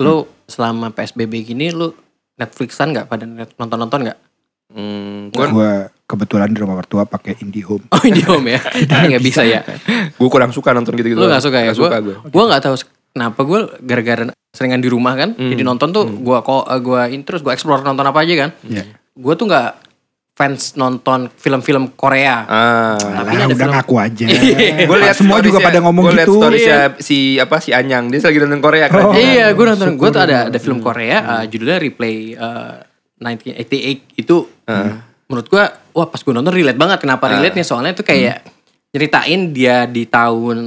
[0.00, 1.92] lu selama PSBB gini lu
[2.34, 4.18] Netflixan nggak pada net- nonton-nonton nggak?
[4.70, 5.70] Hmm, Gue gue
[6.06, 7.90] kebetulan di rumah mertua pakai IndiHome.
[7.90, 9.60] Oh ini home ya, ini nggak bisa ya.
[10.08, 11.18] gue kurang suka nonton gitu-gitu.
[11.18, 11.74] Lu gak suka ya?
[11.74, 12.16] Gak suka gue.
[12.30, 12.74] Gue gak tahu
[13.10, 14.22] kenapa gue gara-gara
[14.54, 15.34] seringan di rumah kan.
[15.34, 15.50] Hmm.
[15.50, 18.50] Jadi nonton tuh gue kok gue terus gue explore nonton apa aja kan.
[18.62, 18.86] Iya.
[19.18, 19.89] Gue tuh gak
[20.40, 22.48] fans nonton film-film Korea.
[22.48, 22.96] Ah.
[22.96, 24.24] Tapi Alah, ada udah film- ngaku aja.
[24.88, 26.40] gue lihat semua juga pada ngomong gua gitu.
[26.40, 29.04] storiesnya si apa si Anyang dia lagi nonton Korea kan.
[29.04, 29.12] Oh.
[29.12, 30.00] iya, gue nonton.
[30.00, 32.80] Gue tuh ada ada film Korea uh, judulnya Replay uh,
[33.20, 34.36] 1988 itu.
[35.28, 35.64] Menurut gue,
[35.94, 36.98] wah pas gue nonton relate banget.
[37.04, 37.64] Kenapa relate nya?
[37.68, 38.40] Soalnya itu kayak
[38.90, 40.58] nyeritain dia di tahun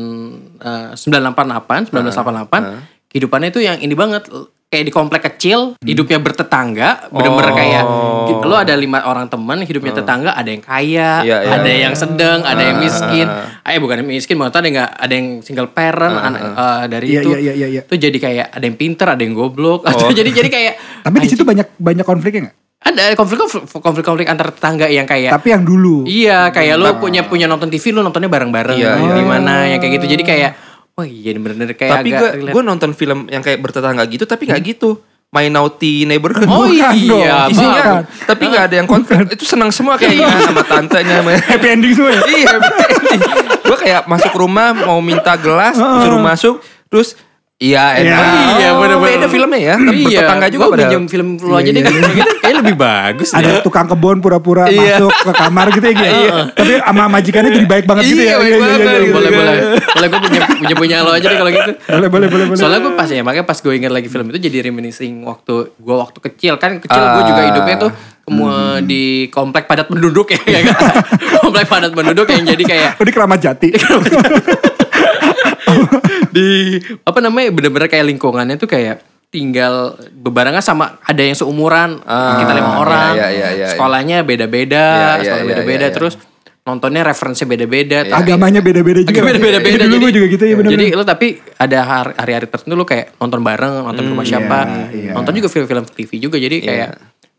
[0.62, 3.09] uh, 988, 1988.
[3.12, 4.30] Kehidupannya itu yang ini banget.
[4.73, 7.54] Kayak di komplek kecil, hidupnya bertetangga, bener-bener Oh.
[7.54, 7.84] kayak
[8.44, 11.52] lo ada lima orang teman, hidupnya tetangga, ada yang kaya, Iya, iya.
[11.54, 13.30] ada yang sedang, ada yang miskin.
[13.62, 17.06] Eh bukan yang miskin, maksudnya ada yang nggak ada yang single parent, anak uh, dari
[17.08, 17.30] Iya, itu.
[17.30, 17.81] iya, iya, iya, iya.
[17.86, 19.86] Itu jadi kayak ada yang pinter, ada yang goblok.
[19.86, 20.73] Atau jadi jadi kayak
[21.06, 22.58] Tapi di situ banyak banyak konfliknya nggak?
[22.84, 23.40] ada konflik
[23.80, 26.03] konflik konflik antar tetangga yang kayak Tapi yang dulu.
[26.03, 29.16] iya kayak lo punya punya nonton TV lo nontonnya bareng-bareng Iya, iya.
[29.16, 30.19] di mana yang kayak gitu.
[30.19, 30.52] Jadi kayak
[30.94, 32.53] oh iya bener-bener kayak Tapi agak gue relate.
[32.53, 35.02] gue nonton film yang kayak bertetangga gitu tapi nggak gitu.
[35.33, 36.45] My Naughty Neighborhood.
[36.45, 37.25] Oh iya, dong.
[37.50, 38.02] Isinya, Bukan.
[38.30, 39.17] tapi nggak ada yang konflik.
[39.33, 41.19] Itu senang semua kayaknya sama tantenya.
[41.19, 42.22] sama- Happy ending semua ya?
[42.23, 42.53] iya,
[43.59, 47.17] gue kayak masuk rumah mau minta gelas, suruh masuk, terus
[47.64, 48.03] iya Iya.
[48.03, 48.23] enak.
[48.53, 49.11] Iya, Oh, bener-bener.
[49.16, 50.89] Beda filmnya ya, bertetangga juga Gue padahal.
[50.89, 54.67] pinjam film lu aja deh Iya, iya, kayak kayak lebih bagus Ada tukang kebun pura-pura
[54.67, 55.00] Iya.
[55.00, 55.95] masuk ke kamar gitu ya.
[55.95, 56.39] Gitu.
[56.53, 58.38] Tapi sama majikannya jadi baik banget gitu Iya, ya.
[58.58, 59.14] banget gitu.
[59.14, 59.53] boleh boleh
[59.94, 61.72] boleh gue punya punya punya lo aja deh kalau gitu.
[61.88, 62.45] Boleh, boleh, boleh.
[62.47, 62.59] boleh.
[62.59, 65.95] Soalnya gue pas ya makanya pas gue ingat lagi film itu jadi reminiscing waktu gue
[65.95, 67.47] waktu kecil kan kecil gue juga Ah.
[67.47, 67.91] hidupnya tuh
[68.23, 70.80] kemu- di komplek padat penduduk ya, ya kan?
[71.39, 73.69] komplek padat penduduk yang jadi kayak Oh, di keramat jati.
[76.36, 76.47] di
[76.99, 82.53] apa namanya bener-bener kayak lingkungannya tuh kayak tinggal bebarengan sama ada yang seumuran Ah, kita
[82.53, 83.68] lima orang iya, iya, iya, iya.
[83.73, 85.95] sekolahnya beda-beda Iya, iya, sekolah iya, beda-beda iya, iya.
[85.95, 86.13] terus
[86.63, 88.13] nontonnya referensi beda-beda Iya.
[88.13, 89.19] Agamanya beda-beda juga.
[89.19, 89.84] Agak beda-beda.
[89.84, 93.19] Dulu gue juga gitu ya bener Jadi lo tapi ada har- hari-hari tertentu lo kayak
[93.19, 94.59] nonton bareng, nonton ke rumah siapa,
[94.95, 95.12] iya.
[95.12, 96.39] nonton juga film-film TV juga.
[96.39, 96.89] Jadi kayak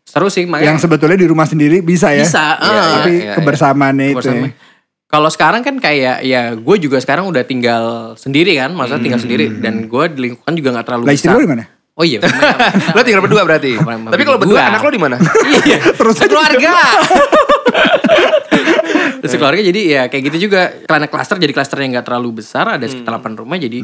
[0.05, 2.21] seru sih Yang makanya sebetulnya di rumah sendiri bisa ya.
[2.21, 2.53] bisa.
[2.53, 2.89] Iya, ah.
[2.93, 3.33] Tapi iya, iya.
[3.33, 4.29] kebersamaannya itu.
[5.15, 7.83] Kalau sekarang kan kayak ya gue juga sekarang udah tinggal
[8.15, 11.39] sendiri kan, maksudnya tinggal sendiri dan gue di lingkungan juga nggak terlalu Lah istri besar.
[11.39, 11.63] lo di mana?
[11.95, 12.19] Oh iya.
[12.91, 13.79] Lo tinggal berdua berarti.
[13.79, 15.15] Sama- Tapi kalau berdua anak lo di mana?
[15.63, 15.79] iya.
[15.95, 16.75] Terus keluarga.
[19.23, 22.67] Terus keluarga jadi ya kayak gitu juga karena klaster jadi klaster yang nggak terlalu besar
[22.67, 23.79] ada sekitar 8 rumah jadi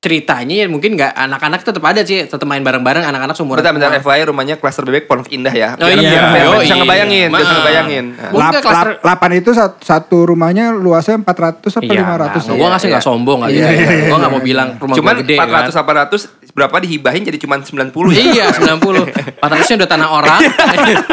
[0.00, 3.92] ceritanya ya mungkin nggak anak-anak tetap ada sih tetap main bareng-bareng anak-anak seumuran Bentar, bentar.
[3.92, 4.16] semua.
[4.16, 5.76] FYI rumahnya klaster bebek Pondok Indah ya.
[5.76, 6.08] Oh Biar- iya.
[6.08, 6.80] biar- biar Oh bisa iya.
[6.80, 8.04] ngebayangin, biar bisa ngebayangin.
[8.10, 8.30] Nah.
[8.32, 12.32] Gua Lap, enggak klaster- lap- lapan itu satu, satu rumahnya luasnya 400 apa Iya, 500
[12.40, 12.64] gue ya?
[12.64, 13.10] nggak sih nggak Iya.
[13.12, 13.52] sombong aja.
[13.52, 15.84] Iya, iya, iya, gue nggak mau bilang rumah Cuman gede 400 kan.
[15.84, 18.20] 800 berapa dihibahin jadi cuma 90 ya.
[18.24, 19.04] Iya 90
[19.36, 20.38] 400 nya udah tanah orang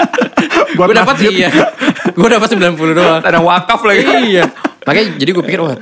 [0.78, 1.50] Gue dapat iya
[2.10, 4.08] Gue dapat 90 doang Ada wakaf lagi.
[4.32, 4.48] Iya
[4.82, 5.76] Makanya jadi gue pikir wah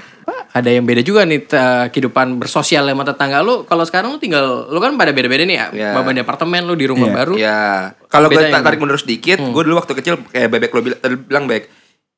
[0.55, 1.59] ada yang beda juga nih t-
[1.91, 3.67] kehidupan bersosial sama tetangga lu.
[3.67, 5.67] Kalau sekarang lu tinggal, lu kan pada beda-beda nih ya.
[5.69, 5.89] Iya.
[5.91, 7.15] Bapak di apartemen, lu di rumah Iya.
[7.19, 7.33] baru.
[7.35, 7.59] Ya,
[8.07, 11.43] kalau gue tarik mundur sedikit, gue dulu waktu kecil kayak bebek lo bilang, tadi bilang
[11.43, 11.67] bebek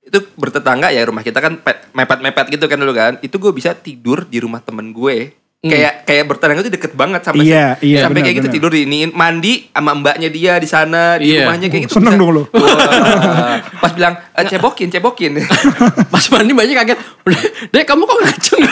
[0.08, 3.18] itu bertetangga ya rumah kita kan pe- mepet-mepet gitu kan dulu kan.
[3.20, 5.34] Itu gue bisa tidur di rumah temen gue.
[5.58, 8.56] Kayak kayak bertetangga itu deket banget sampai Iya, iya, sampai benar, kayak gitu benar.
[8.62, 11.44] tidur di iniin mandi sama mbaknya dia di sana di Iya.
[11.44, 11.94] rumahnya kayak gitu.
[11.98, 12.22] Seneng bisa.
[12.22, 12.44] dong lo.
[12.54, 15.34] Wah, pas bilang "Eh, cebokin cebokin.
[16.14, 16.98] Pas mandi banyak kaget.
[17.26, 17.42] Udah,
[17.74, 18.62] Dek kamu kok ngacung?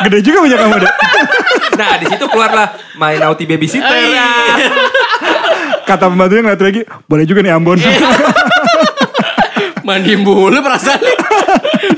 [0.00, 0.92] Gede juga punya kamu deh.
[1.74, 3.90] nah di situ keluarlah my naughty babysitter.
[3.90, 4.28] Iya.
[5.82, 7.74] Kata pembantunya ngeliat lagi, boleh juga nih Ambon.
[7.74, 7.90] Iya.
[9.80, 11.00] mandi mulu perasaan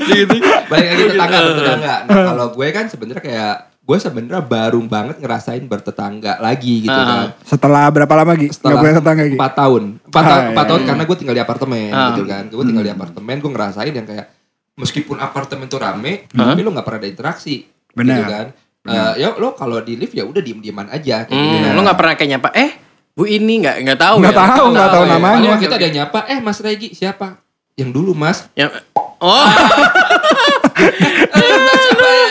[0.01, 0.35] gitu.
[0.65, 1.95] balik lagi tetangga bertetangga.
[2.03, 7.05] Nah kalau gue kan sebenarnya kayak gue sebenarnya baru banget ngerasain bertetangga lagi gitu Ah.
[7.05, 7.27] kan.
[7.43, 8.47] Setelah berapa lama Gi?
[8.47, 9.35] Gak Setelah punya tetangga Gi?
[9.35, 10.87] empat tahun, empat, Ah, tahun, iya, empat tahun iya.
[10.87, 12.07] karena gue tinggal di apartemen Ah.
[12.09, 12.43] gitu kan.
[12.47, 14.25] Gue tinggal di apartemen, gue ngerasain yang kayak
[14.73, 17.55] meskipun apartemen tuh rame, tapi lo nggak pernah ada interaksi,
[17.91, 18.09] Benar.
[18.09, 18.45] gitu kan.
[18.83, 21.23] Eh, ya lo kalau di lift ya udah diem dieman aja.
[21.23, 21.55] Kayak gitu.
[21.61, 22.71] Hmm, lu gak pernah kayak nyapa, eh
[23.13, 24.41] Bu ini gak, nggak tahu Nggak ya?
[24.43, 25.11] tahu, nggak tahu ya.
[25.13, 25.35] namanya.
[25.37, 27.27] Paling waktu itu ada nyapa, eh Mas Regi siapa?
[27.73, 28.49] Yang dulu Mas.
[28.53, 28.81] Yang,
[29.23, 29.47] oh?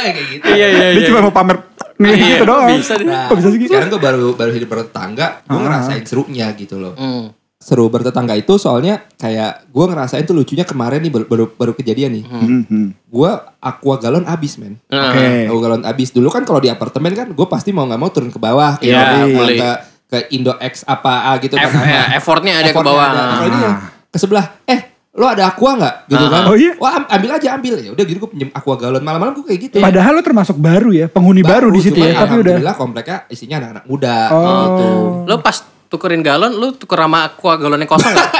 [0.02, 0.44] Kayak gitu.
[0.48, 1.08] iya iya Dia iya.
[1.08, 1.56] cuma mau pamer
[1.94, 2.68] nih Iya, gitu doang.
[2.72, 3.06] bisa deh.
[3.06, 3.66] Nah, Kok bisa sih Gi?
[3.68, 5.62] sekarang gue baru baru hidup bertetangga, gue Ah.
[5.62, 6.94] ngerasain serunya gitu loh.
[6.94, 7.30] Hmm.
[7.56, 12.10] Seru bertetangga itu soalnya kayak gue ngerasain tuh lucunya kemarin nih baru baru, baru kejadian
[12.12, 12.24] nih.
[12.26, 12.86] Hmm, hmm.
[13.06, 14.82] Gue aqua galon abis men.
[14.88, 15.46] Nah, Oke.
[15.46, 18.28] Aqua galon abis dulu kan kalau di apartemen kan gue pasti mau nggak mau turun
[18.28, 19.56] ke bawah, Iya, ke, beli.
[19.56, 19.70] ke
[20.10, 21.86] ke Indo X apa A gitu F- kan.
[21.86, 23.06] ya, effortnya ada ke Effortnya bawah.
[23.06, 23.14] ada.
[23.16, 23.74] Nah, kalau ini yang
[24.10, 24.80] ke sebelah, eh
[25.12, 25.94] lo ada aqua nggak?
[26.08, 26.42] Gitu kan?
[26.48, 26.72] Oh iya?
[26.80, 27.74] wah am- ambil aja ambil.
[27.76, 29.04] Ya udah gitu gue pinjem aqua galon.
[29.04, 29.76] Malam-malam gue kayak gitu.
[29.76, 32.56] Padahal lo termasuk baru ya, penghuni baru, di situ ya, tapi udah.
[32.56, 34.16] alhamdulillah kompleknya isinya anak-anak muda.
[34.32, 34.40] Oh.
[34.40, 34.88] gitu.
[35.28, 35.56] Lo pas
[35.92, 38.30] tukerin galon, lo tuker sama aqua galonnya kosong gak?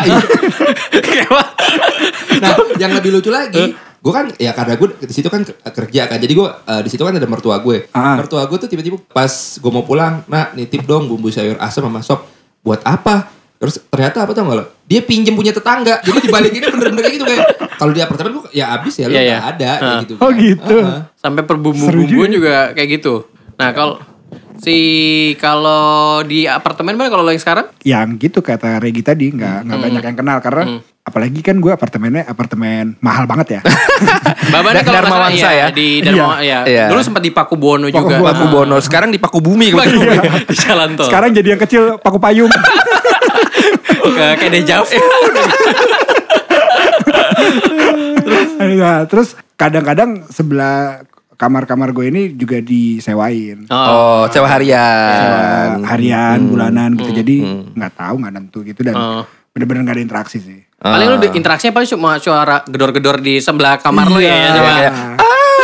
[1.04, 1.42] Kayak apa?
[2.40, 6.10] nah yang lebih lucu lagi gue kan ya karena gue di situ kan ke- kerja
[6.10, 6.18] kan.
[6.18, 7.86] Jadi gue eh, di situ kan ada mertua gue.
[7.94, 8.18] Ah.
[8.18, 12.02] mertua gue tuh tiba-tiba pas gue mau pulang nah nitip dong bumbu sayur asam sama
[12.02, 12.26] sop.
[12.66, 13.30] Buat apa
[13.62, 17.24] terus ternyata apa tau gak lo dia pinjem punya tetangga jadi dibalikinnya bener-bener kayak gitu
[17.24, 19.38] kayak kalau di apartemen gue ya abis ya lo Iya, nggak iya.
[19.46, 20.76] ada kayak gitu Oh, gitu.
[20.76, 21.00] Heeh.
[21.14, 22.26] Sampai per bumbu-bumbu juga.
[22.28, 23.14] juga kayak gitu.
[23.54, 24.02] Nah kalau
[24.58, 24.76] si
[25.36, 25.82] kalau
[26.22, 27.66] di apartemen mana kalau lo yang sekarang?
[27.80, 30.62] Yang gitu kata Regi tadi, nggak nggak banyak yang kenal karena
[31.02, 33.60] apalagi kan gue apartemennya apartemen mahal banget ya.
[34.54, 35.66] Babanya Da- kalau Dharma Wangsa iya, ya?
[35.70, 36.60] di Dharma ya.
[36.62, 36.84] Iya.
[36.90, 38.14] Dulu sempat di Paku Bono Paku juga.
[38.16, 38.26] Bono.
[38.28, 39.98] Paku Bono sekarang di Paku Bumi Paku.
[39.98, 41.06] Bono di jalan tol.
[41.06, 42.50] Sekarang jadi yang kecil paku payung.
[44.04, 44.98] Ke- kayak dejavu.
[48.72, 51.02] nah, terus kadang-kadang sebelah
[51.34, 53.66] kamar-kamar gue ini juga disewain.
[53.68, 55.82] Oh, sewa Sewa harian.
[55.84, 57.10] harian, bulanan gitu.
[57.12, 59.22] Jadi nggak tahu nggak nentu gitu dan Oh.
[59.50, 60.60] bener-bener nggak ada interaksi sih.
[60.78, 64.30] Paling lu di- interaksinya paling cuma suara gedor-gedor di sebelah kamar lo ya.
[64.30, 64.50] Iya.
[64.52, 64.70] Coba.
[64.72, 64.92] Kayak,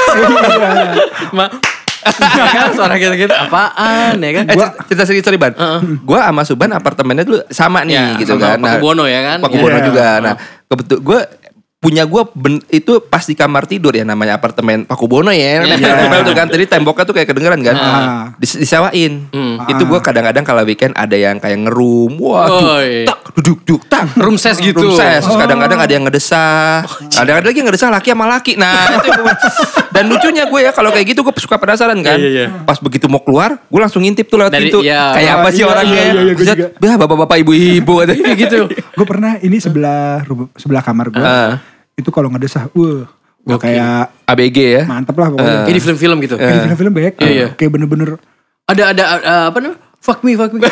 [1.36, 1.77] Ma- Ya
[2.54, 4.44] kan, suara gitu-gitu apaan ya kan?
[4.44, 5.52] Eh, cerita- cerita sedikit sorry Ban.
[6.02, 8.58] Gua sama Suban apartemennya dulu sama nih Ya, gitu sama kan.
[8.60, 9.38] Paku Bono ya kan?
[9.40, 9.62] Paku Iya.
[9.62, 10.06] Bono juga.
[10.18, 10.34] Nah,
[10.66, 11.20] kebetul gue
[11.78, 12.22] punya gue
[12.74, 15.62] itu pas di kamar tidur ya namanya apartemen Paku Bono ya.
[15.62, 15.78] Iya.
[15.78, 16.50] Nempel tuh kan.
[16.50, 17.76] Tadi temboknya tuh kayak kedengeran kan.
[17.78, 18.22] Ah.
[18.34, 19.30] Dis- disewain.
[19.30, 19.62] Hmm.
[19.64, 22.18] Itu gue kadang-kadang kalau weekend ada yang kayak ngerum.
[22.18, 23.06] Wah, Oh, duk, iya.
[23.06, 24.10] tak, duduk, duk, tak.
[24.18, 24.74] Room ses gitu.
[24.74, 25.22] Room ses.
[25.22, 26.82] Terus kadang-kadang ada yang ngedesah.
[27.14, 28.52] Kadang-kadang lagi yang ngedesah laki sama laki.
[28.58, 29.38] Nah, itu gua-
[29.88, 32.18] dan lucunya gue ya kalau kayak gitu gue suka penasaran kan.
[32.18, 32.66] Iya, iya, iya.
[32.66, 34.82] Pas begitu mau keluar, gue langsung ngintip tuh lewat Dari- pintu.
[34.82, 35.14] iya.
[35.14, 35.94] Kayak apa Oh, sih iya, orangnya?
[35.94, 36.68] iya, iya, iya, gua Buset, juga.
[36.76, 37.94] Bah, bapak-bapak ibu-ibu
[38.42, 38.58] gitu.
[38.66, 40.26] gue pernah ini sebelah
[40.58, 41.22] sebelah kamar gue.
[41.22, 41.77] Ah.
[41.98, 43.74] Itu kalau ngedesah, wah, gue Gokil.
[43.74, 44.82] kayak ABG ya.
[44.86, 45.58] mantep lah pokoknya.
[45.62, 46.34] Kayak di film-film gitu.
[46.34, 47.14] Kayak di film-film banyak.
[47.18, 47.46] Iya, iya.
[47.52, 48.08] Kayak bener-bener
[48.64, 49.78] Ada ada uh, apa namanya?
[49.98, 50.62] Fuck me, fuck me.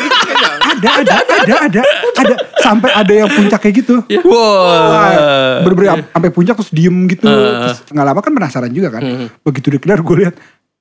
[0.77, 0.85] Gitu.
[0.85, 1.81] ada, ada, ada, ada,
[2.13, 4.03] ada, sampai ada yang puncak kayak gitu.
[4.05, 4.21] Iya.
[4.21, 4.37] Wow.
[4.93, 5.09] Wah,
[5.63, 7.25] bener-bener am- sampai puncak terus diem gitu.
[7.25, 9.01] Terus nggak lama kan penasaran juga kan.
[9.41, 10.35] Begitu dia keluar gue lihat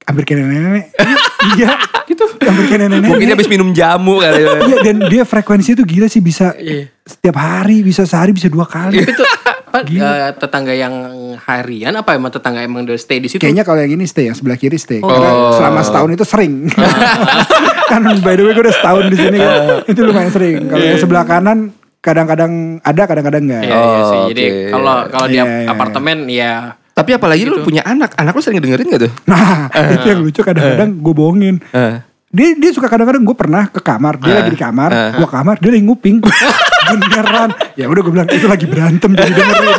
[0.04, 0.86] hampir kayak nenek-nenek.
[1.56, 2.24] iya, gitu.
[2.28, 3.08] Hampir kayak nenek-nenek.
[3.08, 4.52] Mungkin dia habis minum jamu kali ya.
[4.60, 6.92] Iya dan dia frekuensinya tuh gila sih bisa Iya.
[7.02, 9.00] setiap hari, bisa sehari, bisa dua kali.
[9.00, 9.16] Tapi
[9.76, 10.94] apa, uh, tetangga yang
[11.36, 13.42] harian apa emang tetangga emang udah stay di situ?
[13.42, 15.04] Kayaknya kalau yang ini stay, yang sebelah kiri stay.
[15.04, 15.10] Oh.
[15.10, 16.54] Karena selama setahun itu sering.
[17.90, 19.60] kan by the way gue udah setahun di sini kan.
[19.86, 20.56] itu lumayan sering.
[20.66, 21.58] Kalau yang sebelah kanan
[22.06, 23.62] kadang-kadang ada, kadang-kadang enggak.
[23.66, 24.18] Iya, iya sih.
[24.18, 24.70] Oh, Jadi oke.
[24.70, 25.68] kalau kalau di Iya, iya, iya.
[25.74, 26.52] apartemen ya
[26.96, 28.16] Tapi apalagi lu punya anak.
[28.16, 29.12] Anak lu sering dengerin gak tuh?
[29.28, 29.68] Nah,
[30.00, 31.56] itu yang lucu kadang-kadang gue bohongin.
[31.76, 32.00] Eh.
[32.32, 35.70] Dia dia suka kadang-kadang gue pernah ke kamar, dia lagi di kamar, gue kamar, dia
[35.76, 36.20] lagi nguping.
[36.88, 37.50] Beneran.
[37.74, 39.78] Ya udah gue bilang itu lagi berantem jadi dengerin.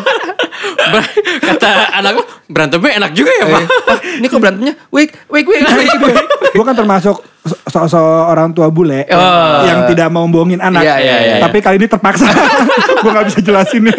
[1.39, 3.63] Kata anakku berantemnya enak juga ya pak.
[3.83, 4.73] Wah, ini kok berantemnya?
[4.89, 6.15] Wait, wait, wait, wait.
[6.49, 7.19] gue kan termasuk
[7.67, 9.63] so-so orang tua bule Oh.
[9.63, 10.81] yang tidak mau bohongin anak.
[10.81, 12.27] Iya, iya, iya, Tapi kali ini terpaksa.
[13.03, 13.97] gue gak bisa jelasin nih.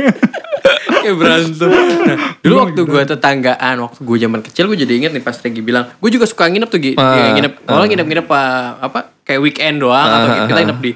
[0.98, 1.68] Kayak berantem.
[1.70, 5.60] Nah, dulu waktu gue tetanggaan, waktu gue zaman kecil gue jadi inget nih pas Regi
[5.60, 6.92] bilang, gue juga suka nginep tuh, Gi.
[6.94, 8.36] Ah, Ya, nginep, kalau nginep-nginep uh,
[8.82, 10.46] apa kayak weekend doang atau Ah, gitu.
[10.46, 10.90] kita nginep di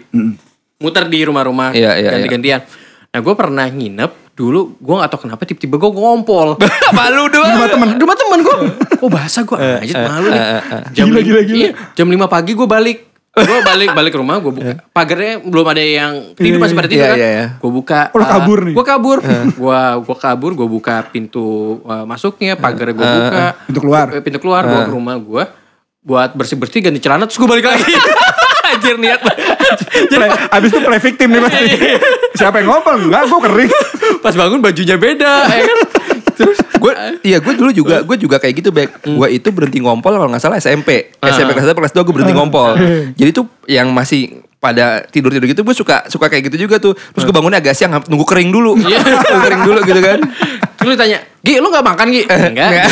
[0.83, 2.61] muter di rumah-rumah Iya, iya, ganti-gantian.
[3.09, 6.57] Nah gue pernah nginep dulu gue gak tau kenapa tiba-tiba gue ngompol.
[6.99, 7.53] Malu doang.
[7.55, 8.57] rumah temen rumah temen gue
[8.99, 10.43] oh bahasa gue anjir malu nih
[10.91, 11.59] jam Gila, gila, gila.
[11.59, 12.99] iya, jam 5 pagi gue balik.
[13.33, 14.73] Gue balik balik ke rumah gue buka.
[14.89, 17.17] Pagarnya belum ada yang tidur masih pada tidur Iya, kan?
[17.17, 17.47] iya, iya.
[17.57, 18.73] gue buka Oh, lo kabur nih?
[18.73, 19.19] gue kabur.
[19.53, 21.45] Gue gue kabur gue buka pintu
[21.83, 23.45] uh, masuknya pagarnya gue buka.
[23.65, 24.07] Pintu keluar.
[24.11, 25.45] Eh, pintu keluar bawa ke rumah gue
[26.03, 27.89] buat bersih bersih ganti celana terus gue balik lagi
[28.73, 29.21] anjir niat
[30.09, 31.65] Play, abis itu play victim nih pasti.
[32.37, 32.97] Siapa yang ngompol?
[33.09, 33.71] Enggak, gue kering.
[34.25, 35.79] pas bangun bajunya beda ya kan?
[36.33, 40.17] Terus gue iya gue dulu juga gue juga kayak gitu back gue itu berhenti ngompol
[40.17, 42.77] kalau nggak salah SMP SMP kelas 1 kelas 2 gue berhenti ngompol.
[43.19, 46.95] Jadi tuh yang masih pada tidur tidur gitu gue suka suka kayak gitu juga tuh
[46.95, 48.79] terus gue bangunnya agak siang nunggu kering dulu
[49.27, 50.19] nunggu kering dulu gitu kan
[50.73, 52.27] Terus lu tanya, Gi lu gak makan Gi?
[52.27, 52.71] Enggak.
[52.75, 52.87] Nggak.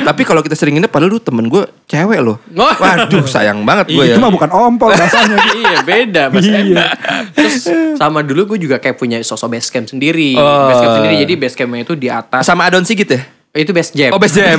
[0.00, 2.72] tapi kalau kita sering nginep padahal lu temen gue cewek loh Oh.
[2.72, 5.36] waduh sayang banget gue ya Itu mah bukan ompol bahasanya.
[5.52, 6.88] iya beda Mas Iya.
[7.32, 10.36] Terus sama dulu gue juga kayak punya sosok base camp sendiri.
[10.36, 10.72] Oh.
[10.72, 12.40] Base camp sendiri jadi base campnya itu di atas.
[12.42, 13.20] sama Adon Sigit ya
[13.54, 14.12] itu base jam.
[14.12, 14.56] oh best jam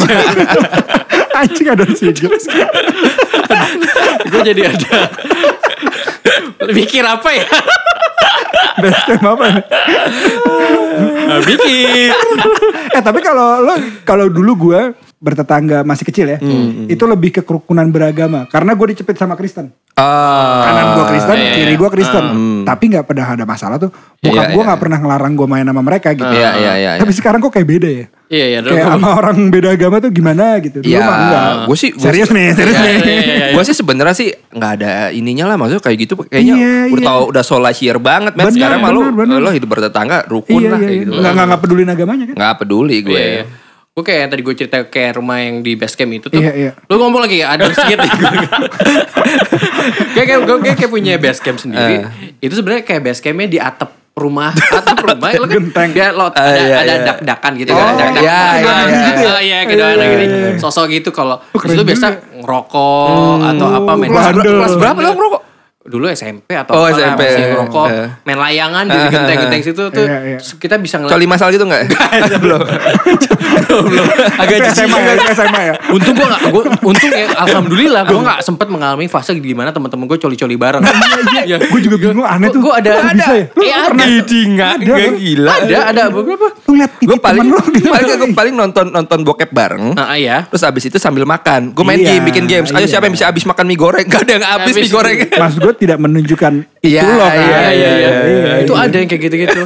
[1.34, 2.18] Anjing ada sigit.
[4.28, 5.00] gue jadi ada.
[6.78, 7.46] Mikir apa ya?
[8.78, 9.64] Best apa nih?
[11.46, 12.10] Mikir.
[12.94, 13.74] Eh tapi kalau lo
[14.06, 14.82] kalau dulu gue
[15.18, 16.38] bertetangga masih kecil ya,
[16.86, 18.46] itu lebih ke kerukunan beragama.
[18.50, 19.74] Karena gue dicepit sama Kristen.
[19.98, 20.62] Ah.
[20.70, 21.80] Kanan gue Kristen, iya, kiri iya.
[21.82, 22.26] gue Kristen.
[22.62, 23.90] Tapi nggak pernah ada masalah tuh.
[24.22, 24.68] Bokap Iya, gue iya.
[24.70, 26.30] nggak pernah ngelarang gue main sama mereka gitu.
[26.30, 26.92] Iya, iya, iya.
[27.02, 28.06] Tapi sekarang kok kayak beda ya.
[28.28, 28.60] Iya iya.
[28.60, 30.84] Kayak gua- sama orang beda agama tuh gimana gitu.
[30.84, 31.00] Iya,
[31.64, 32.92] gue sih gua serius sih- nih, serius Iya, nih.
[32.92, 33.48] iya, iya, iya.
[33.56, 37.08] Gue sih sebenarnya sih nggak ada ininya lah maksudnya kayak gitu kayaknya Iya, udah iya.
[37.08, 40.84] tau udah solasier banget men Benar, sekarang malu lo hidup bertetangga rukun Iya, lah iya,
[40.84, 41.02] kayak iya.
[41.02, 42.36] gitu Nggak, nggak, nggak pedulin agamanya kan.
[42.36, 43.46] nggak peduli gue Iya, iya.
[43.90, 46.38] Gue kayak yang tadi gue cerita kayak rumah yang di base camp itu tuh.
[46.38, 46.72] Iya, iya.
[46.86, 47.98] Lu ngomong lagi ada sedikit
[50.14, 52.06] kayak kayak gue kayak, kayak punya base camp sendiri.
[52.38, 55.90] Itu sebenarnya kayak base campnya di atap rumah, atap rumah lo kan Genteng.
[55.94, 57.06] dia lo ada, Ah, iya, ada iya.
[57.06, 58.24] dak-dakan gitu Oh, kan, dak-dakan.
[58.24, 59.30] iya, iya, Ah, iya.
[59.30, 60.26] ah, iya, gitu ada Iya, gini.
[60.26, 60.58] iya, iya.
[60.58, 61.38] Sosok gitu kalau
[61.78, 61.86] juga.
[61.88, 65.42] biasa ngerokok atau apa main kelas berapa lo ngerokok
[65.88, 67.22] dulu SMP atau Oh, apa SMP.
[67.24, 68.08] masih ngerokok, Eh.
[68.22, 70.38] main layangan di genteng-genteng situ tuh Iya, iya.
[70.38, 71.82] kita bisa ngeliat coli masal gitu nggak
[72.44, 72.60] belum
[74.38, 75.74] agak Itu SMA ya, SMA ya.
[75.90, 80.18] Untung gue gak, gua, untung ya alhamdulillah gue gak sempet mengalami fase gimana teman-teman gue
[80.18, 80.84] coli-coli bareng.
[81.38, 82.60] Iya, Gue juga bingung aneh tuh.
[82.60, 83.46] Gue ada, bisa ya?
[83.54, 84.68] Iya, pernah ada.
[84.68, 86.48] Ada, lu- gila Ada, ada beberapa.
[86.68, 87.88] Lu gue paling gitu.
[87.88, 90.44] paling gue paling nonton nonton bokep bareng Nah, iya.
[90.46, 92.90] terus abis itu sambil makan gue main Iya, game bikin games ayo iya.
[92.90, 94.84] siapa yang bisa abis makan mie goreng gak ada yang abis Habis.
[94.84, 97.38] mie goreng Mas gue tidak menunjukkan Iya, itu loh kan.
[97.38, 99.62] iya, iya, iya, Itu ada yang kayak gitu-gitu.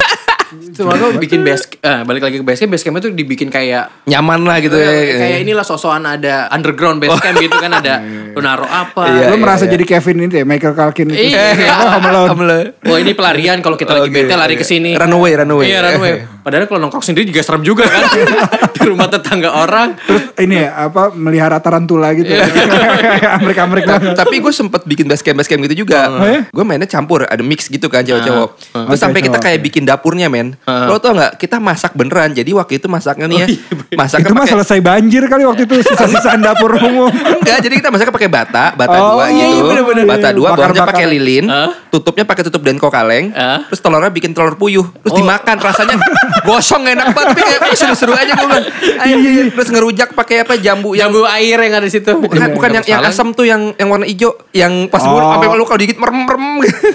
[0.52, 3.92] Itu makanya bikin base, eh, balik lagi ke base camp, base camp itu dibikin kayak
[4.04, 8.00] nyaman lah gitu ya kayak inilah sosokan ada underground base camp gitu kan ada
[8.32, 9.76] lu naruh apa Iya, Lu iya, merasa iya.
[9.76, 11.36] jadi Kevin itu ya, Michael Culkin itu.
[11.36, 11.44] Iya.
[11.72, 12.68] Oh, Home Alone.
[12.84, 14.96] Wah ini pelarian kalau kita lagi bete lari ke sini.
[14.96, 15.66] Runaway, runaway.
[15.68, 16.12] Iya runaway.
[16.44, 18.02] Padahal kalau nongkrong sendiri juga serem juga kan.
[18.82, 19.94] Di rumah tetangga orang.
[19.96, 22.28] Terus ini ya, apa melihara tarantula gitu.
[22.28, 22.44] Iya.
[23.38, 24.16] Amerika-Amerika banget.
[24.18, 26.00] tapi gue sempet bikin base camp base camp gitu juga.
[26.08, 26.40] Oh, ya?
[26.48, 28.48] Gue mainnya campur, ada mix gitu kan cewek-cewek.
[28.72, 30.58] Terus Oke, sampai kita kayak bikin dapurnya men.
[30.66, 31.38] Lo tau nggak?
[31.38, 32.32] Kita masak beneran.
[32.32, 33.46] Jadi waktu itu masaknya nih ya,
[33.94, 37.08] masaknya Itu mah selesai banjir kali waktu itu sisa-sisaan dapur umum.
[37.12, 39.54] Enggak, jadi kita masaknya pakai bata, bata Oh, dua iya, gitu.
[39.54, 40.04] iya, bener-bener.
[40.04, 41.70] Bata dua, bawahnya pakai lilin, Hah?
[41.88, 43.66] tutupnya pakai tutup denko kaleng, Hah?
[43.66, 45.18] terus telurnya bikin telur puyuh, terus Oh.
[45.18, 45.96] dimakan rasanya
[46.42, 48.64] gosong enak banget, tapi kayak "Ih, seru-seru aja gue bilang.
[48.98, 52.08] Ayo, Iya, Terus ngerujak pakai apa jambu yang Jambu air yang ada di situ.
[52.14, 55.12] bukan bukan yang, yang asam tuh yang yang warna hijau, yang pas Oh.
[55.12, 55.34] oh.
[55.34, 56.44] sampai lu kalau digigit merem-merem.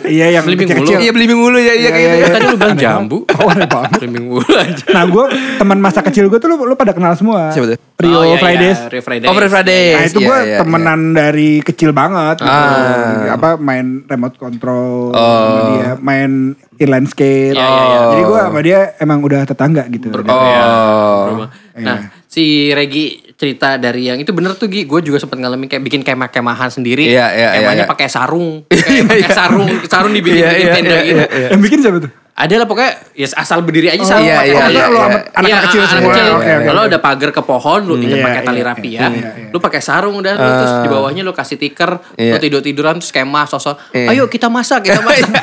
[0.08, 0.98] Iya yang Belimbing kecil-kecil.
[1.00, 2.18] Iya beli minggu ya, iya kayak Iya, gitu.
[2.18, 3.18] iya, Tadi lu bilang jambu.
[3.28, 3.52] Oh.
[3.94, 4.86] Belimbing mulu aja.
[4.90, 5.26] Nah gue
[5.58, 7.52] teman masa kecil gue tuh lu, lu pada kenal semua.
[7.52, 7.78] Siapa tuh?
[7.98, 8.80] Rio Oh, iya, iya, Fridays.
[8.88, 9.26] Rio Fridays.
[9.26, 9.94] Oh, Friday Fridays.
[9.94, 12.48] Nah itu Iya, gue iya, temenan dari kecil banget gitu.
[12.48, 13.34] Ah.
[13.34, 15.76] Apa main remote control Oh.
[15.76, 17.54] dia, main inline skate.
[17.54, 18.00] Iya, iya, iya.
[18.14, 20.14] Jadi gue sama dia emang udah tetangga gitu.
[20.14, 21.22] Oh.
[21.34, 21.50] Rumah.
[21.78, 21.86] Iya.
[21.86, 25.84] Nah, si Regi cerita dari yang itu bener tuh Gi, gue juga sempat ngalamin kayak
[25.86, 27.06] bikin kemah-kemahan sendiri.
[27.06, 27.92] Iya, iya, iya, Kemahnya iya.
[27.92, 28.66] pakai sarung.
[28.70, 31.18] Kayak pakai sarung, sarung dibikin Iya, iya, tenda iya, gitu.
[31.22, 31.48] iya, iya.
[31.54, 32.12] Yang bikin siapa tuh?
[32.38, 34.86] Ada lah pokoknya ya asal berdiri aja Oh, iya, pakai iya, iya, iya.
[34.86, 36.12] sama anak Iya, kecil semua.
[36.14, 36.26] kecil.
[36.30, 36.66] Oke, oke.
[36.70, 39.10] Kalau ada pagar ke pohon, lu tinggal Iya, pakai tali iya, rapi iya, ya.
[39.10, 39.50] iya, iya.
[39.50, 42.38] Lu pakai sarung udah, lu terus di bawahnya lu kasih tikar, lu Iya.
[42.38, 43.82] tidur tiduran terus kemah sosok.
[43.90, 44.14] Iya.
[44.14, 45.34] Ayo kita masak, kita masak.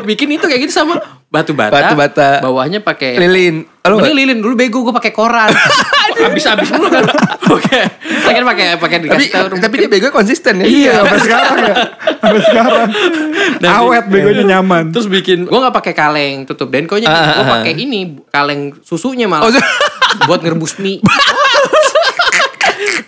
[0.00, 0.94] Bikin itu kayak gitu sama
[1.34, 1.74] batu bata.
[1.74, 2.28] Batu bata.
[2.38, 3.66] Bawahnya pakai Lilin.
[3.84, 5.52] Oh, lu Mending lilin dulu bego gue pakai koran.
[6.24, 7.04] Habis-habis dulu kan.
[7.52, 7.80] Oke.
[8.24, 10.64] Saya kan pakai pakai Tapi dikasih tahu tapi dia bego konsisten ya.
[10.64, 11.74] Iya sampai sekarang ya.
[12.16, 12.88] Sampai sekarang.
[13.84, 14.88] Awet begonya nyaman.
[14.88, 19.28] Terus bikin gue nggak pakai kaleng tutup denkonya, Ah, gue ah, pakai ini kaleng susunya
[19.28, 19.52] malah Oh,
[20.32, 21.04] buat ngerebus mie.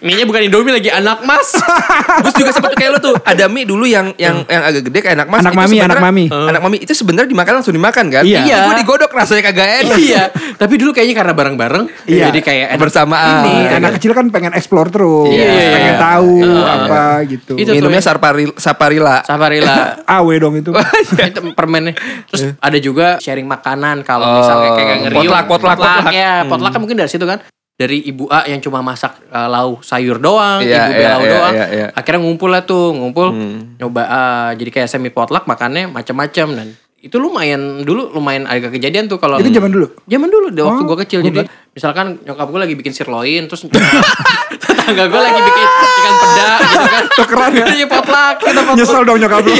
[0.06, 1.50] Mie-nya bukan Indomie lagi anak mas.
[2.24, 3.14] Gus juga sempat kayak lo tuh.
[3.20, 5.42] Ada mie dulu yang yang yang agak gede kayak anak mas.
[5.42, 6.24] Anak Itu mami, anak mami.
[6.30, 8.22] Anak mami itu sebenarnya dimakan langsung dimakan kan?
[8.22, 8.40] Iya.
[8.40, 8.58] Iya.
[8.64, 9.98] Gue digodok rasanya kagak enak.
[9.98, 10.22] iya.
[10.60, 12.30] Tapi dulu kayaknya karena bareng-bareng, Iya.
[12.30, 12.80] jadi kayak enak.
[12.80, 13.34] Bersamaan.
[13.42, 15.28] Ini Ah, anak kecil kan pengen explore terus.
[15.28, 16.00] Iya, iya, pengen iya.
[16.00, 16.74] tahu Ah.
[16.78, 17.52] apa gitu.
[17.56, 19.16] Itu Minumnya yang- sarparil, saparila.
[19.20, 19.74] Sabarila.
[20.06, 20.70] Awe dong itu.
[20.70, 21.98] itu permennya.
[22.30, 25.18] Terus ada juga sharing makanan kalau Oh, misalnya kayak ngeriung.
[25.24, 26.14] potluck, potluck, potluck.
[26.14, 26.32] ya.
[26.46, 27.42] Potluck kan mungkin dari situ kan.
[27.76, 31.22] Dari ibu A yang cuma masak uh, lauk sayur doang, Iya, ibu B iya, lauk
[31.22, 31.52] iya, doang.
[31.52, 31.86] iya, iya.
[31.92, 33.76] Akhirnya ngumpul lah tuh, ngumpul Hmm.
[33.76, 39.06] nyoba uh, jadi kayak semi potluck makannya macam-macam dan itu lumayan dulu lumayan agak kejadian
[39.06, 39.92] tuh kalau Itu zaman dulu?
[40.02, 43.68] Zaman dulu deh waktu Oh, gua kecil jadi misalkan nyokap gue lagi bikin sirloin terus
[44.64, 47.04] tetangga gue lagi bikin ikan peda gitu kan.
[47.12, 47.64] Tukeran ya?
[47.68, 48.76] Iya potluck, kita potluck.
[48.80, 49.54] Nyesel dong nyokap lu.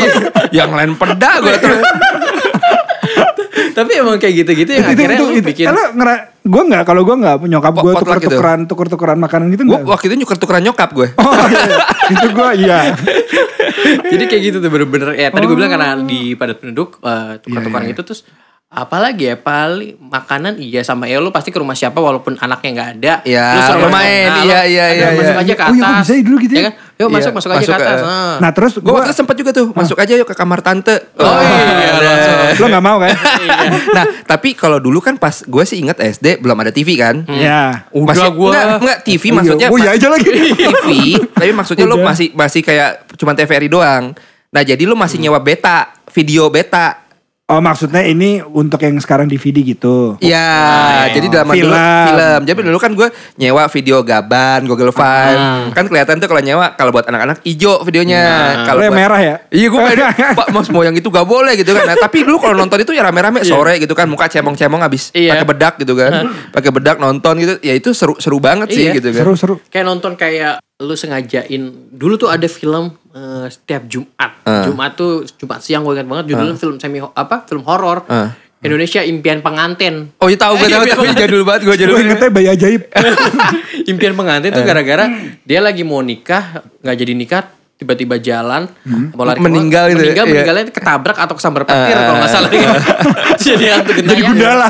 [0.50, 1.76] yang lain peda gue tuh.
[3.56, 5.46] Tapi emang kayak gitu-gitu yang itu akhirnya itu itu.
[5.46, 8.28] bikin Kalau ngera, gue nggak kalau gue nggak nyokap gue tuker gitu?
[8.30, 9.86] tukeran tuker tukeran makanan gitu Gue nggak.
[9.86, 11.08] waktu itu nyuker tukeran nyokap gue.
[11.16, 11.76] Oh iya,
[12.10, 12.78] itu gue iya.
[14.12, 16.02] Jadi kayak gitu tuh bener-bener ya tadi gue bilang karena Oh.
[16.02, 17.92] di padat penduduk eh, tukar-tukaran Iya, iya.
[17.92, 18.20] gitu terus
[18.66, 22.90] apalagi ya paling makanan iya sama ya lu pasti ke rumah siapa walaupun anaknya nggak
[22.92, 25.38] ada Iya, lu suruh lu main, nah, lu- iya, iya, ada iya, masuk iya.
[25.38, 26.62] aja ke Oh iya, atas bisa ya dulu gitu ya?
[26.62, 28.34] kan yuk masuk Iya, masuk aja masuk ke atas ke- ah.
[28.36, 30.96] Nah terus waktu itu sempet juga tuh masuk aja yuk ke kamar tante.
[31.14, 32.36] Oh, iya, langsung.
[32.58, 33.14] lo gak mau kan?
[33.96, 37.22] nah tapi kalau dulu kan pas gue sih inget SD belum ada TV kan.
[37.30, 37.86] Ya.
[37.94, 38.50] Udah Masih- gua.
[38.50, 40.30] enggak, enggak TV Oh iya, maksudnya oh iya aja lagi.
[40.66, 40.88] TV
[41.30, 44.10] tapi maksudnya lu masih masih kayak cuma TVRI doang.
[44.50, 47.05] Nah jadi lu masih nyewa beta video beta.
[47.46, 50.18] Oh maksudnya ini untuk yang sekarang DVD gitu.
[50.18, 50.50] Iya,
[51.08, 51.78] jadi dalam dulu Film.
[52.10, 52.40] film.
[52.42, 53.06] Jadi dulu kan gue
[53.38, 55.70] nyewa video gaban, Google Five.
[55.70, 58.66] Kan kelihatan tuh kalau nyewa kalau buat anak-anak hijau videonya.
[58.66, 59.34] Kalau yang buat- merah ya?
[59.46, 62.34] Iya gue kayak Pak mas mau yang itu gak boleh gitu kan Nah tapi dulu
[62.40, 65.38] kalau nonton itu ya rame-rame sore gitu kan Muka cemong-cemong abis Iya.
[65.38, 66.10] pakai bedak gitu kan
[66.50, 68.98] pakai bedak nonton gitu Ya itu seru seru banget sih Iya.
[68.98, 69.54] gitu kan Seru-seru.
[69.70, 74.62] kayak nonton kayak lu sengajain dulu tuh ada film eh, setiap Jumat Ah.
[74.62, 78.30] Jumat tuh Jumat siang gue ingat banget judulnya film semi apa film horor Ah.
[78.58, 82.02] Indonesia Impian Pengantin Oh iya tahu gue tahu Iya, tapi jadul banget gue jadul Gue
[82.04, 82.82] ingetnya bayi ajaib.
[83.90, 85.04] Impian pengantin tuh gara-gara
[85.40, 86.44] dia lagi mau nikah
[86.80, 87.42] nggak jadi nikah
[87.76, 88.64] tiba-tiba jalan
[89.12, 90.02] mau lari Meninggal gitu ya?
[90.08, 90.32] meninggal Iya.
[90.32, 92.66] meninggalnya ketabrak atau kesambar petir kalau nggak salah gitu.
[93.44, 94.68] jadi hantu Jadi gundala.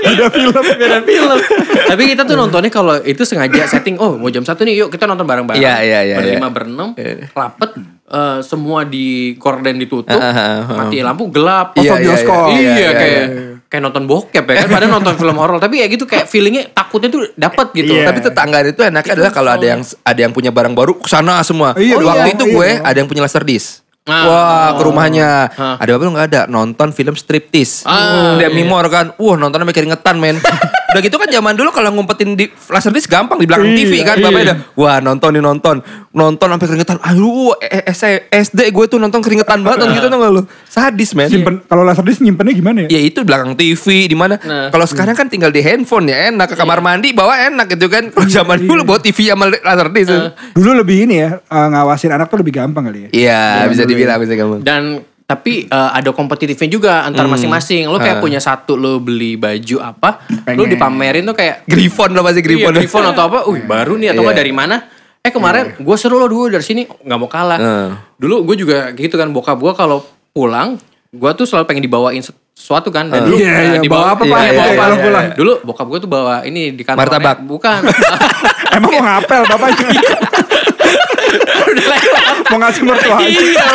[0.00, 0.52] Beda film.
[0.52, 1.38] beda film
[1.86, 5.04] tapi kita tuh nontonnya kalau itu sengaja setting oh mau jam satu nih yuk kita
[5.04, 6.48] nonton bareng-bareng Iya, iya, iya, berlima iya.
[6.48, 6.88] berenam
[7.30, 7.70] rapet
[8.06, 10.76] eh, semua di gorden ditutup Ah, ah, ah.
[10.78, 12.46] mati lampu gelap Oh, Iya, iya, bioskop.
[12.48, 13.42] iya, Iya, iya, kayak iya.
[13.66, 17.08] kayak nonton bokep ya kan padahal nonton film horor tapi ya gitu kayak feelingnya takutnya
[17.08, 18.06] tuh dapat gitu Iya.
[18.10, 21.40] Tapi tetangga itu enaknya adalah kalau ada yang ada yang punya barang baru ke sana
[21.40, 21.72] semua.
[21.74, 22.54] Iya, Waktu iya, itu iya.
[22.54, 23.79] gue ada yang punya laserdisk.
[24.08, 24.24] Ah.
[24.26, 25.28] Wah ke rumahnya.
[25.54, 25.76] Ah.
[25.76, 26.42] Ada apa lu gak ada.
[26.48, 27.84] Nonton film striptease.
[27.84, 29.12] Ah, Dia mimor kan.
[29.20, 30.36] Wah nontonnya sampai keringetan men.
[30.90, 34.42] Udah gitu kan zaman dulu Kalau ngumpetin di laserdisc gampang Di belakang TV kan Bapaknya
[34.50, 35.76] udah Wah nonton nih nonton
[36.10, 40.18] Nonton sampai keringetan Aduh eh, eh, SD gue tuh nonton keringetan banget Nonton gitu tau
[40.18, 42.88] gak lu Sadis men Simpen kalau laserdisc nyimpennya gimana ya?
[42.90, 44.34] Ya itu belakang TV di mana.
[44.36, 44.68] Nah.
[44.68, 48.10] Kalau sekarang kan tinggal di handphone ya enak ke kamar mandi bawa enak gitu kan.
[48.10, 50.10] Kalau zaman dulu bawa TV sama laserdisc.
[50.50, 53.08] Dulu lebih ini ya, eh, ngawasin anak tuh lebih gampang kali ya.
[53.10, 54.60] Iya, bisa dibilang bisa gampang.
[54.60, 54.82] dan
[55.24, 57.38] tapi eh, ada kompetitifnya juga antar Hmm.
[57.38, 58.22] masing-masing lo kayak Ah.
[58.22, 60.74] punya satu lo beli baju apa lo Pengen.
[60.74, 62.74] dipamerin tuh kayak Griffon lo masih Griffon.
[62.74, 64.26] Iya, Griffon atau apa, wih baru nih atau Iya.
[64.26, 64.76] nggak dari mana?
[65.20, 67.60] Eh kemarin gue seru lo dulu dari sini nggak mau kalah.
[67.60, 67.88] Heeh.
[68.16, 70.00] Dulu gue juga gitu kan bokap gue kalau
[70.32, 70.80] pulang,
[71.12, 72.24] gue tuh selalu pengen dibawain
[72.56, 73.12] sesuatu kan.
[73.12, 74.32] Dan dulu Iya, eh, iya, bawa apa, Pak?
[74.32, 74.88] Iya, Iya, bawa iya, apa?
[74.88, 75.24] iya, pulang?
[75.36, 77.04] Dulu bokap gue tuh bawa ini di kantor.
[77.04, 77.36] Martabak?
[77.44, 77.80] Bukan.
[78.80, 79.88] Emang mau ngapel bapaknya?
[81.70, 82.34] Udah lewat.
[82.48, 83.28] mau ngasih mertua aja?
[83.28, 83.68] Iya.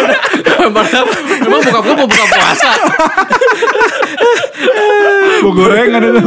[1.45, 2.71] Emang bokap gue mau buka puasa.
[5.45, 6.21] Mau gorengan itu.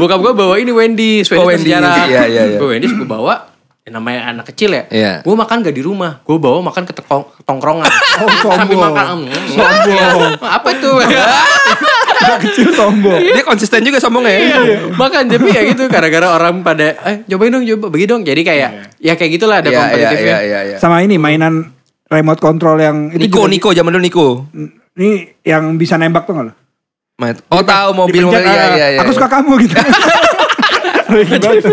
[0.00, 2.08] Bokap gue bawa ini Wendy's, Oh, sejarah.
[2.08, 2.56] Iya, iya, iya.
[2.56, 3.52] Gue Wendy's gue bawa
[3.84, 4.88] ya namanya anak kecil ya.
[4.88, 5.12] Iya.
[5.20, 6.96] Gue makan gak di rumah, gue bawa makan ke
[7.44, 7.84] tongkrongan.
[8.14, 8.94] Oh, Sambil sombong.
[8.94, 9.06] makan.
[9.20, 10.32] mm, Sombong.
[10.56, 10.90] Apa itu?
[12.24, 13.20] Anak kecil sombong.
[13.20, 14.40] Dia konsisten juga sombongnya ya.
[14.40, 18.40] Iya, makan tapi ya gitu gara-gara orang pada eh cobain dong coba bagi dong jadi
[18.40, 20.76] kayak ya kayak gitulah ada Iya, iya, kompetitifnya iya, iya, iya.
[20.78, 21.68] Sama ini mainan
[22.06, 24.26] remote control yang itu Niko, juga- Niko, zaman dulu Niko.
[24.94, 25.10] Ini
[25.44, 26.52] yang bisa nembak tuh gak lo?
[27.50, 28.98] Oh tahu mobil mobil iya ah, iya iya.
[29.04, 29.74] Aku suka kamu gitu.
[31.06, 31.64] Lagi banget.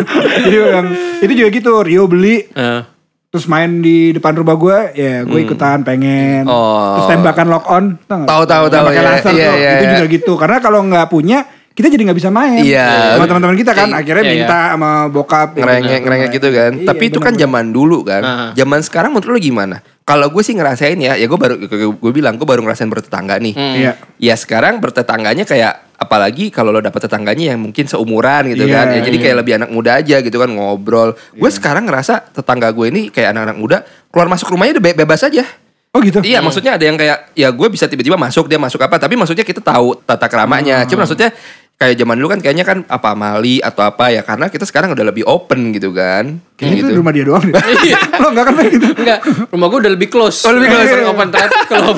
[0.41, 0.87] Jadi yang
[1.19, 2.81] itu juga gitu Rio beli Eh,
[3.27, 6.51] terus main di depan rumah gue ya gue ikutan pengen Hmm.
[6.51, 6.99] Oh.
[6.99, 7.85] terus tembakan lock on?
[8.01, 9.91] Tahu, tahu, tahu, tembakan iya, laser iya, tuh, iya, itu iya.
[9.93, 11.39] juga gitu karena kalau nggak punya
[11.71, 13.15] kita jadi nggak bisa main Iya.
[13.15, 16.03] sama teman-teman kita kan Iya, akhirnya iya, minta sama bokap ya, ngerengek bener.
[16.03, 16.71] ngerengek gitu kan.
[16.75, 18.21] Iya, Tapi itu kan zaman dulu kan.
[18.51, 19.79] Zaman sekarang menurut lu gimana?
[20.01, 21.55] Kalau gue sih ngerasain ya, ya gue baru
[21.93, 23.53] gue bilang gue baru ngerasain bertetangga nih.
[23.53, 23.75] Hmm.
[23.75, 28.75] iya Ya sekarang bertetangganya kayak apalagi kalau lo dapet tetangganya yang mungkin seumuran gitu Iya,
[28.75, 28.85] kan.
[28.91, 29.23] Ya jadi iya.
[29.23, 31.13] kayak lebih anak muda aja gitu kan ngobrol.
[31.31, 33.77] Gue sekarang ngerasa tetangga gue ini kayak anak-anak muda
[34.09, 35.45] keluar masuk rumahnya udah be- bebas aja.
[35.91, 38.95] oh gitu Iya, maksudnya ada yang kayak ya gue bisa tiba-tiba masuk dia masuk apa,
[38.95, 40.87] tapi maksudnya kita tahu tata keramanya.
[40.87, 41.35] Cuma maksudnya
[41.81, 45.01] kayak zaman dulu kan kayaknya kan apa mali atau apa ya karena kita sekarang udah
[45.03, 46.37] lebih open gitu kan.
[46.53, 46.93] Kayaknya Kayak itu gitu.
[46.93, 47.57] di rumah dia doang deh
[47.89, 47.97] Iya.
[48.15, 50.85] lo nggak kan kayak gitu enggak rumah gue udah lebih close Oh, lebih close.
[50.87, 51.91] Sering open ternyata kalau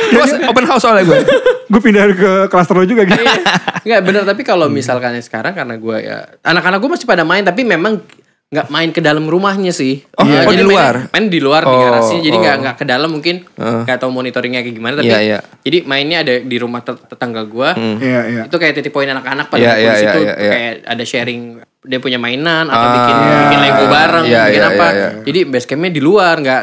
[0.50, 1.18] open house soalnya gue.
[1.66, 3.34] gue pindah ke klaster lo juga gitu Iya.
[3.80, 7.64] Enggak bener tapi kalau misalkan sekarang karena gue ya anak-anak gue masih pada main tapi
[7.64, 8.04] memang
[8.50, 10.02] nggak main ke dalam rumahnya sih.
[10.18, 10.94] Oh, Iya, oh, di main- luar?
[11.08, 12.60] Main, di luar di Oh, garasi jadi nggak oh.
[12.60, 13.86] nggak ke dalam mungkin Heeh.
[13.86, 15.38] nggak tahu monitoringnya kayak gimana tapi Iya, iya.
[15.62, 17.70] jadi mainnya ada di rumah tet- tetangga gue.
[18.02, 20.50] iya iya Itu kayak titik poin anak-anak pada Iya, iya, di situ iya, iya.
[20.50, 21.40] kayak ada sharing
[21.80, 24.86] dia punya mainan atau Ah, bikin bikin Lego bareng, iya, bikin iya, apa.
[24.88, 25.08] iya, iya.
[25.22, 26.62] Jadi base campnya di luar nggak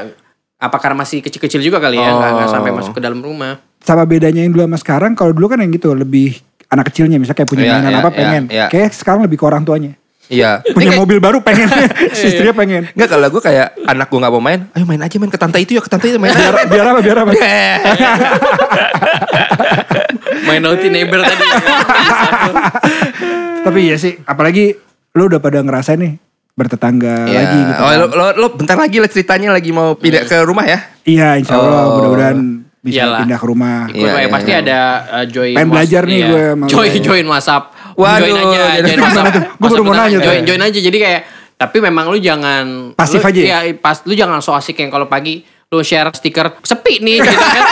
[0.60, 2.52] apa karena masih kecil-kecil juga kali ya nggak Oh.
[2.52, 3.64] sampai masuk ke dalam rumah.
[3.80, 6.36] sama bedanya yang dulu sama sekarang kalau dulu kan yang gitu lebih
[6.68, 8.66] anak kecilnya misalnya kayak punya Iya, mainan iya, apa iya, pengen iya.
[8.68, 9.96] kayak sekarang lebih ke orang tuanya
[10.28, 10.60] Iya.
[10.66, 11.66] Punya Ini kayak- mobil baru pengen.
[12.12, 12.82] si istrinya pengen.
[12.92, 15.58] Enggak kalau gue kayak anak gue nggak mau main, ayo main aja main ke tante
[15.58, 16.30] itu ya ke tante itu main.
[16.30, 17.32] Biar, biar apa, biar apa.
[20.48, 21.44] Main naughty neighbor tadi.
[23.66, 24.76] Tapi ya sih, apalagi
[25.12, 26.14] lu udah pada ngerasain nih
[26.54, 27.38] bertetangga Iya.
[27.38, 27.78] lagi gitu.
[27.78, 27.98] Oh, kan.
[27.98, 30.78] lo, lo, lo bentar lagi lah ceritanya lagi mau pindah ke rumah ya?
[31.04, 31.88] Iya, insya Allah Oh.
[32.00, 32.38] mudah-mudahan
[32.80, 33.20] bisa Iyalah.
[33.22, 33.78] pindah ke rumah.
[33.90, 34.60] Iya, Pak, iya, pasti iya.
[34.64, 34.78] ada
[35.12, 36.28] uh, join Pengen belajar nih iya.
[36.28, 37.00] gue Join lu.
[37.04, 37.64] join WhatsApp.
[37.98, 39.26] Waduh, join aja, jadi join?
[39.58, 40.26] Gue baru mau nanya tuh.
[40.30, 41.22] Join join aja jadi kayak
[41.58, 43.60] tapi memang lu jangan Pasif lu, aja ya?
[43.66, 47.34] Iya, pas lu jangan so asik yang kalau pagi lu share stiker sepi nih gitu
[47.34, 47.64] kan.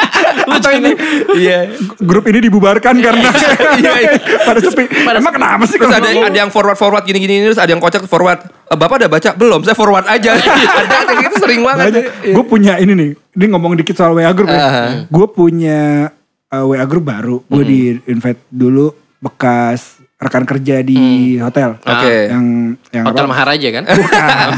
[0.48, 0.90] lu Atau ini
[1.36, 1.58] Iya.
[2.00, 3.28] grup ini dibubarkan karena
[3.76, 4.12] Iya, iya.
[4.48, 4.88] pada sepi.
[4.90, 6.24] Emang kenapa sih Terus ada ngomong?
[6.26, 8.40] ada yang forward forward gini gini terus ada yang kocak forward.
[8.42, 9.60] "Eh, Bapak udah baca belum?
[9.62, 10.34] Saya forward aja.
[10.80, 12.08] ada yang kayak gitu sering banget.
[12.24, 14.58] Gue punya ini nih, ini ngomong dikit soal WA group ya.
[14.58, 14.90] Ah.
[15.06, 16.08] Gue punya
[16.48, 17.44] uh, WA group baru.
[17.44, 21.76] Gue di invite dulu bekas rekan kerja di hotel.
[21.84, 22.14] Oke.
[22.32, 22.46] Yang
[22.94, 23.32] yang Hotel apa?
[23.32, 23.84] Maharaja kan?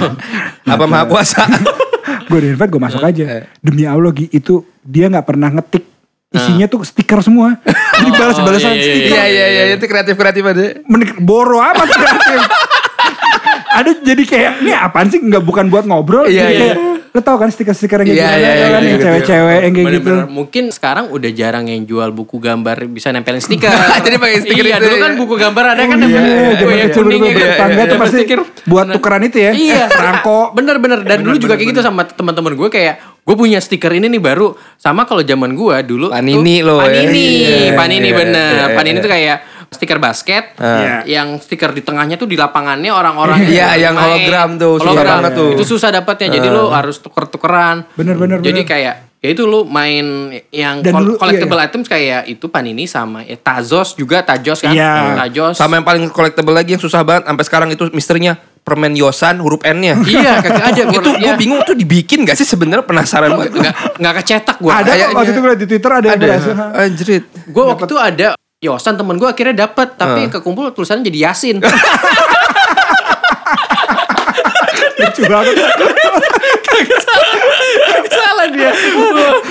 [0.74, 1.42] Apa maha kuasa?
[2.31, 3.46] gue di gue masuk aja.
[3.59, 5.83] Demi Allah Gi, itu dia nggak pernah ngetik.
[6.31, 7.59] Isinya tuh stiker semua.
[7.98, 9.11] Jadi balas-balasan iya, iya, stiker.
[9.11, 10.64] Iya iya iya itu kreatif kreatif ada.
[10.87, 12.40] Menik boro amat kreatif.
[13.76, 16.61] ada jadi kayak ini apaan sih nggak bukan buat ngobrol Iya, jadi iya.
[16.64, 16.76] kayak
[17.16, 19.57] lo tau kan stiker-stiker yang Iya, gitu iya, ada iya, kan iya, yang iya, cewek-cewek
[19.57, 20.12] yang kayak gitu.
[20.29, 23.72] Mungkin sekarang udah jarang yang jual buku gambar bisa nempelin stiker.
[24.05, 25.00] Jadi pakai stiker iya, itu dulu ya.
[25.00, 27.37] kan buku gambar ada kan Iya, nempelin iya, kuning dulu ya kan.
[27.40, 28.22] bertetangga tuh pasti
[28.66, 32.68] buat tukeran itu ya Iya, perangko Bener-bener dan dulu juga kayak gitu sama teman-teman gue
[32.68, 36.92] kayak gue punya stiker ini nih baru sama kalau zaman gue dulu Panini loh, ya.
[36.92, 38.52] Panini, Iya, Panini iya, bener.
[38.52, 38.76] iya, iya.
[38.76, 39.37] Panini tuh kayak
[39.68, 41.02] stiker basket Iya.
[41.05, 44.05] yang stiker di tengahnya tuh di lapangannya orang-orang Iya, lagi yang main.
[44.07, 45.11] hologram tuh, susah Hologram.
[45.18, 45.50] banget tuh.
[45.52, 46.29] Itu susah dapatnya.
[46.33, 47.76] Jadi lu harus tuker-tukeran.
[47.92, 48.68] Bener-bener, Jadi bener.
[48.68, 50.07] kayak ya itu lu main
[50.48, 54.70] yang Dan dulu, collectible iya, items kayak itu Panini sama ya, Tazos juga Tajos kan
[54.70, 55.18] Iya.
[55.18, 59.38] Tajos Sama yang paling collectible lagi yang susah banget sampai sekarang itu misterinya permen Yosan
[59.38, 59.98] huruf N-nya.
[60.07, 63.55] iya kagak ada itu gua gue bingung tuh dibikin gak sih sebenarnya penasaran banget.
[63.57, 66.26] nggak nggak kecetak gua ada kok kayaknya- waktu itu gue di twitter ada yang Ada.
[66.29, 67.24] berhasil Anjrit.
[67.46, 71.60] gue waktu itu ada Yosan temen gue akhirnya dapet tapi yang kekumpul tulisannya jadi Yasin.
[74.96, 75.56] Lucu banget.
[78.08, 78.72] Salah dia.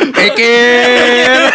[0.09, 1.53] Pikir.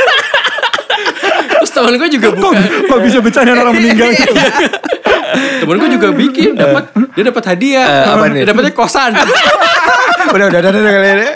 [1.58, 2.62] terus temen gue juga buka.
[2.86, 4.14] kok bisa bercanda orang meninggal?
[4.14, 4.30] Gitu
[5.34, 7.86] temen gue juga bikin dapat dia dapat hadiah.
[7.86, 8.46] Eh, apa nih?
[8.46, 9.10] dia dapetnya kosan.
[10.30, 11.30] Udah udah udah udah udah, udah.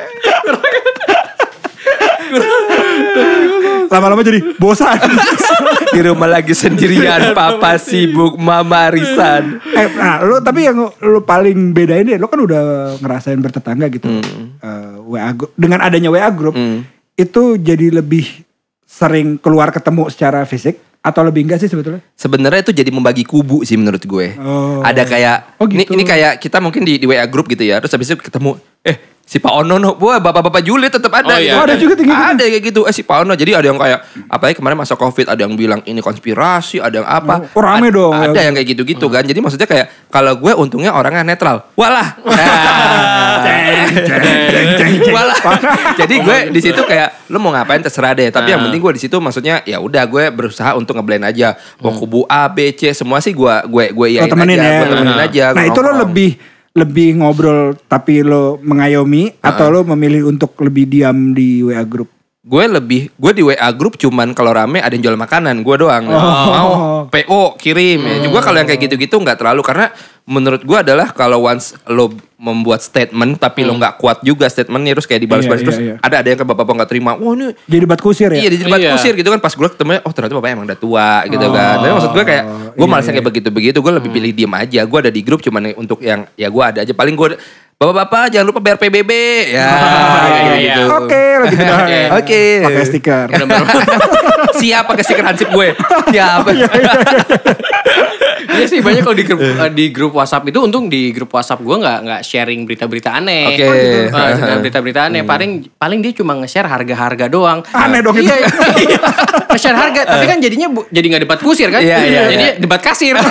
[3.86, 4.96] Lama-lama jadi bosan
[5.94, 9.62] Di rumah lagi sendirian, papa sibuk, mama arisan.
[9.68, 12.62] eh, nah lu tapi yang lu paling bedain deh lu kan udah
[12.98, 14.10] ngerasain bertetangga gitu
[14.56, 16.82] Eh, WA group dengan adanya WA group Hmm.
[17.14, 18.26] itu jadi lebih
[18.84, 23.60] sering keluar ketemu secara fisik atau lebih enggak sih sebetulnya Sebenarnya itu jadi membagi kubu
[23.60, 24.34] sih menurut gue.
[24.36, 24.80] Oh.
[24.80, 25.92] Ada kayak Oh, ini gitu.
[25.92, 27.78] ini kayak kita mungkin di, di WA group gitu ya.
[27.78, 31.34] Terus habis itu ketemu eh si Pak Ono no, wah bapak-bapak Juli tetap ada.
[31.34, 31.56] Oh, iya.
[31.56, 32.28] Oh, ada juga tinggi gitu.
[32.36, 32.80] Ada kayak gitu.
[32.84, 33.32] Eh si Pak Ono.
[33.32, 37.08] Jadi ada yang kayak apalagi kemarin masa Covid ada yang bilang ini konspirasi, ada yang
[37.08, 37.48] apa.
[37.56, 38.12] Oh, rame Ad- dong.
[38.12, 39.24] Ada yang kayak gitu-gitu kan.
[39.24, 41.64] Jadi maksudnya kayak kalau gue untungnya orangnya netral.
[41.74, 42.20] Walah.
[45.14, 45.36] Walah.
[45.96, 48.28] Jadi gue di situ kayak lu mau ngapain terserah deh.
[48.28, 51.56] Tapi yang penting gue di situ maksudnya ya udah gue berusaha untuk ngeblend aja.
[51.80, 54.68] Mau kubu A, B, C semua sih gue gue gue Lo temenin aja.
[54.68, 54.78] ya.
[54.78, 55.44] Gue temenin aja.
[55.52, 56.30] Nah gue itu lo lebih
[56.74, 62.10] lebih ngobrol tapi lo mengayomi atau lo memilih untuk lebih diam di WA group?
[62.44, 66.04] Gue lebih, gue di WA grup cuman kalau rame ada yang jual makanan, gue doang.
[66.12, 66.70] Mau
[67.08, 68.04] PO kirim.
[68.04, 68.16] Ya.
[68.20, 69.88] Juga kalau yang kayak gitu-gitu nggak terlalu karena
[70.28, 72.12] menurut gue adalah kalau once lo
[72.44, 76.04] membuat statement tapi lo nggak kuat juga statementnya terus kayak dibalas-balas Iya, terus iya, iya.
[76.04, 77.10] ada ada yang ke bapak-bapak nggak terima.
[77.16, 78.40] Wah ini Jadi debat kusir ya?
[78.44, 78.90] Iya di tempat Iya.
[78.94, 81.74] kusir gitu kan pas gue ketemu oh ternyata bapaknya emang udah tua gitu kan.
[81.80, 82.44] Tapi maksud gue kayak
[82.76, 84.80] gue iya, malasnya kayak begitu-begitu gue lebih pilih diem aja.
[84.84, 87.40] Gue ada di grup cuman untuk yang ya gue ada aja paling gue
[87.74, 89.10] bapak-bapak jangan lupa bayar PBB
[89.50, 89.66] ya
[90.30, 90.74] iya, iya.
[90.78, 90.82] gitu.
[90.94, 91.78] Oke, lagi benar.
[91.82, 92.00] Oke.
[92.22, 92.42] Oke.
[92.62, 93.26] Pakai stiker.
[94.62, 95.68] Siap pakai stiker hansip gue.
[96.12, 96.44] Siap.
[98.44, 101.60] Iya sih banyak kalau di grup eh, di grup WhatsApp itu untung di grup WhatsApp
[101.64, 103.56] gue nggak nggak sharing berita-berita aneh.
[103.56, 103.68] Oke.
[104.12, 105.24] Eh, berita-berita aneh.
[105.24, 107.64] Paling paling dia cuma nge-share harga-harga doang.
[107.72, 108.28] Aneh dong itu.
[108.28, 108.98] Iya, iya.
[109.48, 110.00] nge-share harga.
[110.04, 111.80] Tapi kan jadinya bu- jadi nggak debat kusir kan?
[111.80, 112.54] Iya, iya, Jadi iya.
[112.60, 113.16] debat kasir.